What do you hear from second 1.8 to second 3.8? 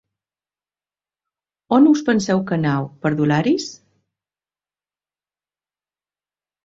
us penseu que aneu, perdularis?